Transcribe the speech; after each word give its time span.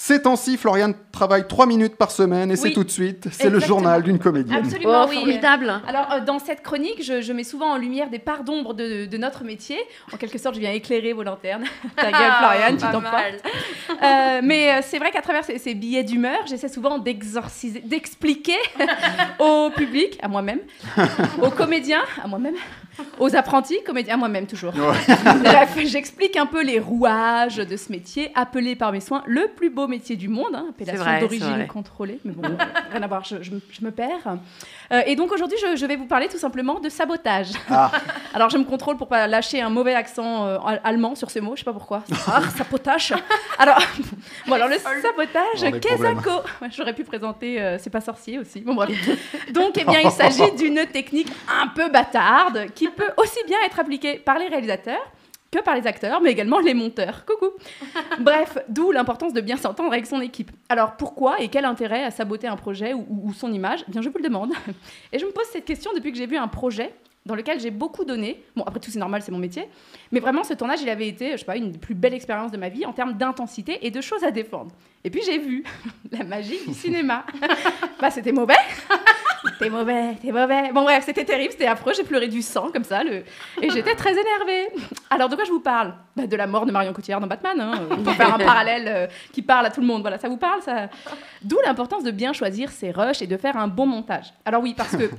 Ces 0.00 0.22
temps-ci, 0.22 0.56
Florian 0.56 0.92
travaille 1.10 1.48
trois 1.48 1.66
minutes 1.66 1.96
par 1.96 2.12
semaine 2.12 2.52
et 2.52 2.56
c'est 2.56 2.68
Oui, 2.68 2.72
tout 2.72 2.84
de 2.84 2.90
suite. 2.90 3.26
C'est 3.32 3.50
le 3.50 3.58
journal 3.58 4.04
d'une 4.04 4.20
comédienne. 4.20 4.58
Absolument, 4.64 5.02
Oh, 5.02 5.06
oui. 5.08 5.16
formidable. 5.16 5.82
Alors, 5.88 6.12
euh, 6.12 6.20
dans 6.20 6.38
cette 6.38 6.62
chronique, 6.62 7.02
je, 7.02 7.20
je 7.20 7.32
mets 7.32 7.42
souvent 7.42 7.72
en 7.72 7.76
lumière 7.76 8.08
des 8.08 8.20
parts 8.20 8.44
d'ombre 8.44 8.74
de, 8.74 9.06
de 9.06 9.18
notre 9.18 9.42
métier. 9.42 9.76
En 10.12 10.16
quelque 10.16 10.38
sorte, 10.38 10.54
je 10.54 10.60
viens 10.60 10.70
éclairer 10.70 11.12
vos 11.14 11.24
lanternes. 11.24 11.64
Ta 11.96 12.12
gueule, 12.12 12.32
Florian, 12.38 12.70
tu 12.70 12.76
Pas 12.76 12.92
t'en. 12.92 13.02
Euh, 13.02 14.40
mais 14.44 14.70
euh, 14.70 14.80
c'est 14.84 15.00
vrai 15.00 15.10
qu'à 15.10 15.20
travers 15.20 15.42
ces, 15.44 15.58
ces 15.58 15.74
billets 15.74 16.04
d'humeur, 16.04 16.38
j'essaie 16.46 16.68
souvent 16.68 16.98
d'exorciser, 16.98 17.80
d'expliquer 17.80 18.54
au 19.38 19.70
public, 19.70 20.18
à 20.22 20.28
moi-même, 20.28 20.60
aux 21.42 21.50
comédiens, 21.50 22.02
à 22.22 22.26
moi-même, 22.26 22.54
aux 23.18 23.34
apprentis, 23.36 23.78
comédiens, 23.86 24.14
à 24.14 24.16
moi-même 24.16 24.46
toujours. 24.46 24.72
Bref, 25.42 25.78
j'explique 25.84 26.36
un 26.36 26.46
peu 26.46 26.62
les 26.64 26.78
rouages 26.80 27.56
de 27.56 27.76
ce 27.76 27.92
métier, 27.92 28.32
appelé 28.34 28.74
par 28.76 28.90
mes 28.92 29.00
soins 29.00 29.22
le 29.26 29.46
plus 29.54 29.70
beau 29.70 29.86
métier 29.86 30.16
du 30.16 30.28
monde, 30.28 30.54
hein, 30.54 30.66
appellation 30.70 31.04
d'origine 31.20 31.66
contrôlée, 31.66 32.18
mais 32.24 32.32
bon, 32.32 32.42
rien 32.92 33.02
à 33.02 33.06
voir, 33.06 33.24
je, 33.24 33.42
je 33.42 33.52
me- 33.52 33.60
je 33.70 33.84
me 33.84 33.90
perds. 33.92 34.38
Euh, 34.92 35.02
et 35.06 35.14
donc 35.16 35.32
aujourd'hui, 35.32 35.56
je, 35.60 35.76
je 35.76 35.86
vais 35.86 35.96
vous 35.96 36.06
parler 36.06 36.28
tout 36.28 36.38
simplement 36.38 36.80
de 36.80 36.88
sabotage. 36.88 37.50
Ah. 37.70 37.90
Alors 38.34 38.50
je 38.50 38.58
me 38.58 38.64
contrôle 38.64 38.96
pour 38.96 39.08
pas 39.08 39.26
lâcher 39.26 39.60
un 39.60 39.70
mauvais 39.70 39.94
accent 39.94 40.46
euh, 40.46 40.58
al- 40.64 40.80
allemand 40.84 41.14
sur 41.14 41.30
ces 41.30 41.40
mots, 41.40 41.52
je 41.54 41.60
sais 41.60 41.64
pas 41.64 41.72
pourquoi. 41.72 42.02
Ah, 42.26 42.40
sabotage. 42.56 43.14
Alors, 43.58 43.78
bon, 44.46 44.54
alors 44.54 44.68
le 44.68 44.76
sabotage. 44.78 45.80
Kezako. 45.80 46.30
Ouais, 46.62 46.68
J'aurais 46.76 46.94
pu 46.94 47.04
présenter 47.04 47.60
euh, 47.60 47.76
C'est 47.78 47.90
pas 47.90 48.00
sorcier 48.00 48.38
aussi. 48.38 48.60
Bon 48.60 48.74
bref. 48.74 48.90
Donc 49.52 49.78
eh 49.78 49.84
bien, 49.84 50.00
il 50.00 50.10
s'agit 50.10 50.52
d'une 50.52 50.86
technique 50.86 51.28
un 51.48 51.68
peu 51.68 51.88
bâtarde 51.90 52.66
qui 52.74 52.88
peut 52.88 53.10
aussi 53.16 53.38
bien 53.46 53.58
être 53.66 53.78
appliquée 53.78 54.18
par 54.18 54.38
les 54.38 54.48
réalisateurs 54.48 55.12
que 55.50 55.60
par 55.60 55.74
les 55.74 55.86
acteurs, 55.86 56.20
mais 56.20 56.30
également 56.30 56.58
les 56.58 56.74
monteurs. 56.74 57.24
Coucou. 57.24 57.52
Bref, 58.20 58.58
d'où 58.68 58.92
l'importance 58.92 59.32
de 59.32 59.40
bien 59.40 59.56
s'entendre 59.56 59.92
avec 59.92 60.06
son 60.06 60.20
équipe. 60.20 60.50
Alors 60.68 60.96
pourquoi 60.96 61.40
et 61.40 61.48
quel 61.48 61.64
intérêt 61.64 62.04
à 62.04 62.10
saboter 62.10 62.46
un 62.46 62.56
projet 62.56 62.92
ou, 62.94 63.32
son 63.32 63.52
image? 63.52 63.84
Eh 63.88 63.90
bien, 63.90 64.02
je 64.02 64.08
vous 64.08 64.18
le 64.18 64.24
demande. 64.24 64.52
Et 65.12 65.18
je 65.18 65.24
me 65.24 65.30
pose 65.30 65.46
cette 65.50 65.64
question 65.64 65.90
depuis 65.94 66.12
que 66.12 66.18
j'ai 66.18 66.26
vu 66.26 66.36
un 66.36 66.48
projet 66.48 66.92
dans 67.24 67.34
lequel 67.34 67.60
j'ai 67.60 67.70
beaucoup 67.70 68.04
donné. 68.04 68.42
Bon, 68.56 68.64
après 68.64 68.80
tout, 68.80 68.90
c'est 68.90 68.98
normal, 68.98 69.22
c'est 69.22 69.32
mon 69.32 69.38
métier. 69.38 69.68
Mais 70.12 70.20
vraiment, 70.20 70.44
ce 70.44 70.54
tournage, 70.54 70.80
il 70.82 70.88
avait 70.88 71.08
été, 71.08 71.32
je 71.32 71.36
sais 71.38 71.44
pas, 71.44 71.56
une 71.56 71.72
des 71.72 71.78
plus 71.78 71.94
belles 71.94 72.14
expériences 72.14 72.52
de 72.52 72.56
ma 72.56 72.68
vie 72.68 72.86
en 72.86 72.92
termes 72.92 73.14
d'intensité 73.14 73.86
et 73.86 73.90
de 73.90 74.00
choses 74.00 74.24
à 74.24 74.30
défendre. 74.30 74.70
Et 75.04 75.10
puis 75.10 75.22
j'ai 75.24 75.38
vu 75.38 75.64
la 76.10 76.24
magie 76.24 76.58
du 76.66 76.74
cinéma. 76.74 77.24
bah, 78.00 78.10
c'était 78.10 78.32
mauvais. 78.32 78.54
T'es 79.58 79.70
mauvais, 79.70 80.14
t'es 80.22 80.30
mauvais. 80.30 80.72
Bon, 80.72 80.82
bref, 80.82 81.04
c'était 81.04 81.24
terrible, 81.24 81.52
c'était 81.52 81.66
affreux. 81.66 81.92
J'ai 81.96 82.04
pleuré 82.04 82.28
du 82.28 82.42
sang 82.42 82.70
comme 82.72 82.84
ça. 82.84 83.02
Et 83.04 83.70
j'étais 83.70 83.94
très 83.94 84.12
énervée. 84.12 84.68
Alors, 85.10 85.28
de 85.28 85.34
quoi 85.34 85.44
je 85.44 85.50
vous 85.50 85.60
parle? 85.60 85.94
Bah, 86.16 86.26
De 86.26 86.36
la 86.36 86.46
mort 86.46 86.64
de 86.64 86.72
Marion 86.72 86.92
Cotillard 86.92 87.20
dans 87.20 87.26
Batman. 87.26 87.60
Hein. 87.60 87.72
On 87.90 88.02
peut 88.02 88.12
faire 88.12 88.34
un 88.34 88.38
parallèle 88.38 88.84
euh, 88.86 89.06
qui 89.32 89.42
parle 89.42 89.66
à 89.66 89.70
tout 89.70 89.80
le 89.80 89.86
monde. 89.86 90.02
Voilà, 90.02 90.18
ça 90.18 90.28
vous 90.28 90.36
parle 90.36 90.62
ça... 90.62 90.88
D'où 91.42 91.56
l'importance 91.64 92.04
de 92.04 92.10
bien 92.10 92.32
choisir 92.32 92.70
ses 92.70 92.90
rushs 92.90 93.22
et 93.22 93.26
de 93.26 93.36
faire 93.36 93.56
un 93.56 93.68
bon 93.68 93.86
montage. 93.86 94.32
Alors, 94.44 94.62
oui, 94.62 94.74
parce 94.76 94.96
que 94.96 95.10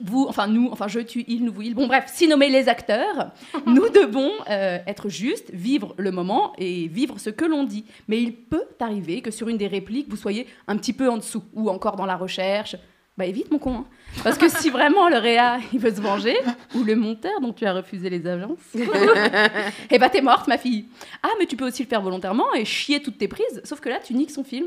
vous, 0.00 0.26
enfin 0.28 0.46
nous, 0.46 0.68
enfin 0.70 0.88
je, 0.88 1.00
tu, 1.00 1.24
il, 1.26 1.44
nous, 1.44 1.52
vous, 1.52 1.62
il. 1.62 1.74
Bon 1.74 1.86
bref, 1.86 2.04
si 2.08 2.28
nommer 2.28 2.48
les 2.48 2.68
acteurs, 2.68 3.30
nous 3.66 3.88
devons 3.88 4.30
euh, 4.50 4.78
être 4.86 5.08
justes, 5.08 5.50
vivre 5.52 5.94
le 5.96 6.10
moment 6.10 6.52
et 6.58 6.86
vivre 6.88 7.18
ce 7.18 7.30
que 7.30 7.44
l'on 7.44 7.64
dit. 7.64 7.84
Mais 8.08 8.20
il 8.20 8.34
peut 8.34 8.66
arriver 8.80 9.22
que 9.22 9.30
sur 9.30 9.48
une 9.48 9.56
des 9.56 9.66
répliques, 9.68 10.08
vous 10.08 10.16
soyez 10.16 10.46
un 10.68 10.76
petit 10.76 10.92
peu 10.92 11.08
en 11.08 11.16
dessous 11.16 11.44
ou 11.54 11.70
encore 11.70 11.96
dans 11.96 12.06
la 12.06 12.16
recherche. 12.16 12.76
Bah 13.18 13.24
évite 13.24 13.50
mon 13.50 13.58
con. 13.58 13.74
hein. 13.76 13.84
Parce 14.22 14.36
que 14.36 14.48
si 14.48 14.68
vraiment 14.68 15.08
le 15.08 15.16
réa, 15.16 15.58
il 15.72 15.78
veut 15.78 15.94
se 15.94 16.00
venger, 16.00 16.36
ou 16.74 16.84
le 16.84 16.94
monteur 16.96 17.40
dont 17.40 17.52
tu 17.52 17.64
as 17.64 17.72
refusé 17.72 18.10
les 18.10 18.26
agences, 18.26 18.58
eh 19.90 19.98
bah 19.98 20.08
t'es 20.10 20.20
morte 20.20 20.48
ma 20.48 20.58
fille. 20.58 20.86
Ah 21.22 21.28
mais 21.38 21.46
tu 21.46 21.56
peux 21.56 21.66
aussi 21.66 21.82
le 21.82 21.88
faire 21.88 22.02
volontairement 22.02 22.52
et 22.54 22.64
chier 22.64 23.00
toutes 23.00 23.18
tes 23.18 23.28
prises, 23.28 23.62
sauf 23.64 23.80
que 23.80 23.88
là 23.88 23.98
tu 24.04 24.14
niques 24.14 24.30
son 24.30 24.44
film 24.44 24.66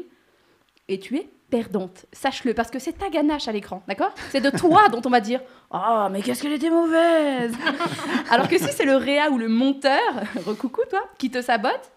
et 0.87 0.99
tu 0.99 1.15
es 1.17 1.29
perdante. 1.51 2.05
Sache-le, 2.11 2.53
parce 2.53 2.69
que 2.71 2.79
c'est 2.79 2.93
ta 2.93 3.09
ganache 3.09 3.47
à 3.47 3.51
l'écran, 3.51 3.81
d'accord? 3.87 4.11
C'est 4.31 4.41
de 4.41 4.49
toi 4.55 4.87
dont 4.89 5.01
on 5.05 5.09
va 5.09 5.19
dire 5.19 5.41
Oh, 5.71 6.07
mais 6.11 6.21
qu'est-ce 6.21 6.41
qu'elle 6.43 6.53
était 6.53 6.69
mauvaise 6.69 7.53
Alors 8.29 8.47
que 8.47 8.57
si 8.57 8.65
c'est 8.71 8.85
le 8.85 8.95
réa 8.95 9.29
ou 9.31 9.37
le 9.37 9.47
monteur, 9.47 9.99
recoucou 10.45 10.81
toi, 10.89 11.01
qui 11.17 11.29
te 11.31 11.41
sabote, 11.41 11.91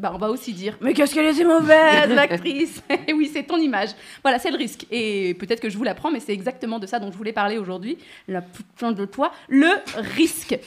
bah 0.00 0.10
on 0.14 0.18
va 0.18 0.30
aussi 0.30 0.52
dire 0.52 0.76
Mais 0.80 0.94
qu'est-ce 0.94 1.14
qu'elle 1.14 1.26
était 1.26 1.44
mauvaise, 1.44 2.08
l'actrice 2.14 2.82
Et 3.06 3.12
oui, 3.12 3.30
c'est 3.32 3.42
ton 3.42 3.58
image. 3.58 3.90
Voilà, 4.22 4.38
c'est 4.38 4.50
le 4.50 4.56
risque. 4.56 4.86
Et 4.90 5.34
peut-être 5.34 5.60
que 5.60 5.68
je 5.68 5.76
vous 5.76 5.84
l'apprends, 5.84 6.10
mais 6.10 6.20
c'est 6.20 6.32
exactement 6.32 6.78
de 6.78 6.86
ça 6.86 6.98
dont 6.98 7.12
je 7.12 7.16
voulais 7.16 7.32
parler 7.32 7.58
aujourd'hui. 7.58 7.98
La 8.26 8.40
putain 8.40 8.92
de 8.92 9.04
toi, 9.04 9.32
le 9.48 9.68
risque. 9.96 10.58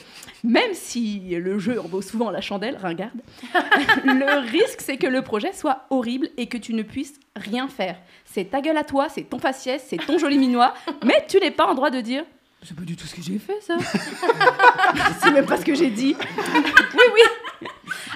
Même 0.44 0.74
si 0.74 1.20
le 1.30 1.58
jeu 1.58 1.80
en 1.80 1.88
vaut 1.88 2.02
souvent 2.02 2.30
la 2.30 2.40
chandelle, 2.40 2.76
ringarde, 2.76 3.20
le 4.04 4.48
risque, 4.48 4.80
c'est 4.80 4.96
que 4.96 5.08
le 5.08 5.22
projet 5.22 5.52
soit 5.52 5.86
horrible 5.90 6.28
et 6.36 6.46
que 6.46 6.56
tu 6.56 6.72
ne 6.72 6.82
puisses 6.82 7.18
rien 7.34 7.66
faire. 7.66 7.96
C'est 8.24 8.50
ta 8.50 8.60
gueule 8.60 8.76
à 8.76 8.84
toi, 8.84 9.08
c'est 9.08 9.24
ton 9.24 9.38
faciès, 9.38 9.84
c'est 9.88 9.96
ton 9.96 10.18
joli 10.18 10.38
minois, 10.38 10.72
mais 11.04 11.24
tu 11.28 11.38
n'es 11.38 11.50
pas 11.50 11.66
en 11.66 11.74
droit 11.74 11.90
de 11.90 12.00
dire 12.00 12.24
c'est 12.62 12.76
pas 12.76 12.82
du 12.82 12.96
tout 12.96 13.06
ce 13.06 13.14
que 13.14 13.22
j'ai 13.22 13.38
fait, 13.38 13.60
ça. 13.60 13.76
c'est 15.22 15.30
même 15.30 15.46
pas 15.46 15.56
ce 15.56 15.64
que 15.64 15.74
j'ai 15.74 15.90
dit. 15.90 16.16
oui, 16.18 17.04
oui. 17.14 17.20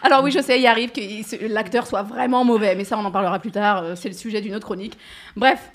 Alors 0.03 0.23
oui, 0.23 0.31
je 0.31 0.41
sais, 0.41 0.61
il 0.61 0.67
arrive 0.67 0.93
que 0.93 1.47
l'acteur 1.47 1.87
soit 1.87 2.03
vraiment 2.03 2.45
mauvais, 2.45 2.75
mais 2.75 2.85
ça, 2.85 2.99
on 2.99 3.05
en 3.05 3.11
parlera 3.11 3.39
plus 3.39 3.51
tard. 3.51 3.83
euh, 3.83 3.95
C'est 3.97 4.09
le 4.09 4.15
sujet 4.15 4.41
d'une 4.41 4.55
autre 4.55 4.67
chronique. 4.67 4.97
Bref, 5.37 5.71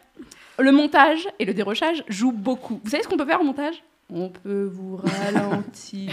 le 0.58 0.72
montage 0.72 1.28
et 1.40 1.46
le 1.46 1.54
dérochage 1.54 2.04
jouent 2.08 2.32
beaucoup. 2.32 2.80
Vous 2.84 2.90
savez 2.90 3.04
ce 3.04 3.08
qu'on 3.08 3.18
peut 3.18 3.26
faire 3.26 3.42
au 3.42 3.44
montage? 3.44 3.84
On 4.14 4.30
peut 4.30 4.70
vous 4.72 4.98
ralentir 4.98 6.12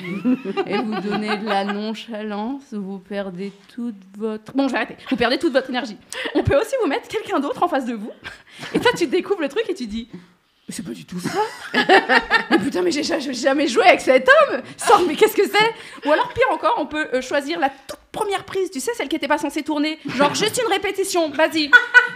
et 0.67 0.79
vous 0.79 0.99
donner 1.01 1.37
de 1.37 1.47
la 1.47 1.65
nonchalance. 1.65 2.73
Vous 2.73 2.99
perdez 2.99 3.53
toute 3.75 3.95
votre... 4.17 4.55
Bon, 4.55 4.67
je 4.67 4.73
vais 4.73 4.79
arrêter. 4.79 4.97
Vous 5.11 5.17
perdez 5.17 5.39
toute 5.39 5.53
votre 5.53 5.69
énergie. 5.69 5.99
On 6.35 6.43
peut 6.43 6.57
aussi 6.59 6.75
vous 6.83 6.89
mettre 6.89 7.07
quelqu'un 7.07 7.39
d'autre 7.39 7.63
en 7.63 7.69
face 7.69 7.85
de 7.85 7.93
vous. 7.93 8.11
Et 8.75 8.81
toi, 8.81 8.93
tu 8.97 9.07
découvres 9.07 9.43
le 9.43 9.49
truc 9.49 9.65
et 9.69 9.75
tu 9.75 9.87
dis... 9.87 10.09
Mais 10.69 10.75
c'est 10.75 10.85
pas 10.85 10.93
du 10.93 11.05
tout 11.05 11.19
ça. 11.19 11.31
mais 12.51 12.59
putain, 12.59 12.83
mais 12.83 12.93
j'ai 12.93 13.03
ja- 13.03 13.19
j'ai 13.19 13.35
jamais 13.35 13.67
joué 13.67 13.85
avec 13.85 14.01
cet 14.01 14.29
homme. 14.29 14.63
Sans, 14.77 15.03
mais 15.07 15.17
qu'est-ce 15.17 15.35
que 15.37 15.47
c'est? 15.47 16.09
Ou 16.09 16.13
alors, 16.13 16.33
pire 16.33 16.47
encore, 16.53 16.75
on 16.79 16.87
peut 16.87 17.09
euh, 17.15 17.21
choisir 17.21 17.59
la 17.59 17.69
toute 17.69 17.99
première 18.13 18.45
prise, 18.45 18.71
tu 18.71 18.79
sais, 18.79 18.93
celle 18.95 19.09
qui 19.09 19.17
était 19.17 19.27
pas 19.29 19.39
censée 19.39 19.63
tourner. 19.63 19.99
Genre, 20.17 20.35
juste 20.35 20.61
une 20.65 20.71
répétition, 20.73 21.31
vas-y. 21.31 21.71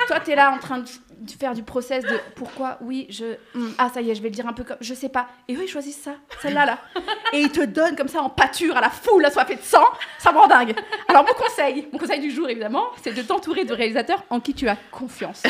Toi, 0.07 0.21
t'es 0.21 0.37
là 0.37 0.53
en 0.53 0.59
train 0.59 0.79
de 0.79 0.89
faire 1.39 1.55
du 1.55 1.63
process 1.63 2.05
de 2.05 2.19
pourquoi, 2.35 2.79
oui, 2.81 3.07
je. 3.11 3.25
hum, 3.55 3.73
ah, 3.79 3.91
ça 3.93 4.01
y 4.01 4.11
est, 4.11 4.15
je 4.15 4.23
vais 4.23 4.29
le 4.29 4.35
dire 4.35 4.47
un 4.47 4.53
peu 4.53 4.65
comme. 4.65 4.77
Je 4.81 4.95
sais 4.95 5.09
pas. 5.09 5.29
Et 5.49 5.55
eux, 5.57 5.63
ils 5.65 5.69
choisissent 5.69 6.01
ça, 6.03 6.15
celle-là, 6.43 6.67
là. 6.67 6.79
Et 7.33 7.41
ils 7.41 7.51
te 7.51 7.65
donnent 7.65 7.97
comme 7.97 8.09
ça 8.09 8.21
en 8.23 8.29
pâture 8.31 8.77
à 8.77 8.81
la 8.81 8.91
foule 8.91 9.25
assoiffée 9.25 9.57
de 9.57 9.63
sang. 9.63 9.85
Ça 10.19 10.33
me 10.33 10.39
rend 10.39 10.47
dingue. 10.49 10.75
Alors, 11.09 11.25
mon 11.25 11.35
conseil, 11.35 11.89
mon 11.93 11.99
conseil 11.99 12.21
du 12.21 12.31
jour, 12.31 12.49
évidemment, 12.49 12.85
c'est 13.03 13.13
de 13.15 13.23
t'entourer 13.23 13.65
de 13.65 13.73
réalisateurs 13.75 14.25
en 14.31 14.41
qui 14.41 14.55
tu 14.55 14.69
as 14.69 14.77
confiance, 14.91 15.43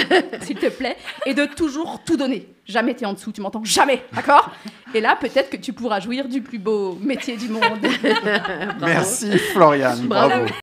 s'il 0.42 0.58
te 0.58 0.68
plaît, 0.68 0.96
et 1.26 1.34
de 1.34 1.44
toujours 1.46 2.00
tout 2.04 2.16
donner. 2.16 2.48
Jamais 2.64 2.94
t'es 2.94 3.06
en 3.06 3.12
dessous, 3.12 3.30
tu 3.30 3.40
m'entends 3.40 3.62
Jamais, 3.62 4.02
d'accord? 4.12 4.50
Et 4.92 5.00
là, 5.00 5.16
peut-être 5.20 5.50
que 5.50 5.56
tu 5.56 5.72
pourras 5.72 6.00
jouir 6.00 6.26
du 6.28 6.40
plus 6.42 6.58
beau 6.58 6.98
métier 7.00 7.36
du 7.36 7.48
monde. 7.48 7.62
Merci 8.80 9.38
Florian, 9.38 9.94
Bravo. 10.02 10.28
bravo. 10.30 10.46